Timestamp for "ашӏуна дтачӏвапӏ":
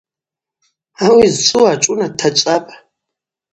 1.71-2.71